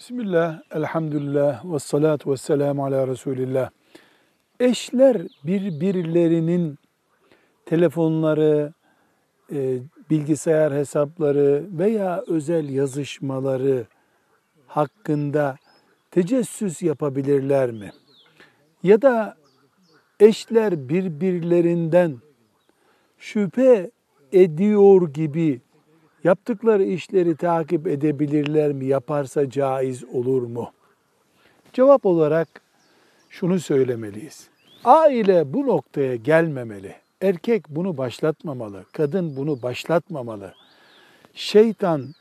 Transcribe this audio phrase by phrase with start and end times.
[0.00, 3.70] Bismillah, elhamdülillah, ve salatu ve selamu ala Resulillah.
[4.60, 6.78] Eşler birbirlerinin
[7.66, 8.72] telefonları,
[9.52, 9.78] e,
[10.10, 13.86] bilgisayar hesapları veya özel yazışmaları
[14.66, 15.56] hakkında
[16.10, 17.90] tecessüs yapabilirler mi?
[18.82, 19.36] Ya da
[20.20, 22.18] eşler birbirlerinden
[23.18, 23.90] şüphe
[24.32, 25.60] ediyor gibi
[26.24, 28.86] yaptıkları işleri takip edebilirler mi?
[28.86, 30.70] Yaparsa caiz olur mu?
[31.72, 32.48] Cevap olarak
[33.28, 34.48] şunu söylemeliyiz.
[34.84, 36.94] Aile bu noktaya gelmemeli.
[37.22, 40.54] Erkek bunu başlatmamalı, kadın bunu başlatmamalı.
[41.34, 42.14] Şeytan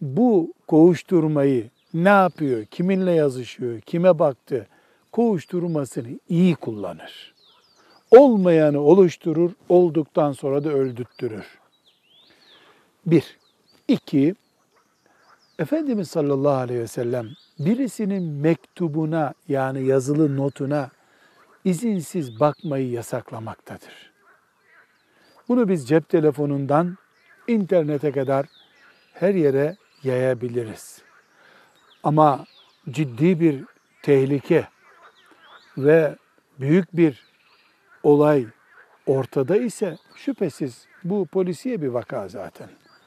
[0.00, 4.66] bu kovuşturmayı ne yapıyor, kiminle yazışıyor, kime baktı,
[5.12, 7.34] kovuşturmasını iyi kullanır.
[8.10, 11.58] Olmayanı oluşturur, olduktan sonra da öldürttürür.
[13.06, 13.38] Bir.
[13.88, 14.34] İki,
[15.58, 20.90] Efendimiz sallallahu aleyhi ve sellem birisinin mektubuna yani yazılı notuna
[21.64, 24.12] izinsiz bakmayı yasaklamaktadır.
[25.48, 26.98] Bunu biz cep telefonundan
[27.48, 28.46] internete kadar
[29.12, 31.02] her yere yayabiliriz.
[32.02, 32.44] Ama
[32.90, 33.64] ciddi bir
[34.02, 34.68] tehlike
[35.78, 36.16] ve
[36.60, 37.24] büyük bir
[38.02, 38.46] olay
[39.06, 42.68] ortada ise şüphesiz bu polisiye bir vaka zaten.